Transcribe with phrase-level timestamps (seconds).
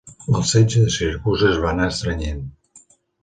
[0.37, 2.41] El setge a Siracusa es va anar estrenyent.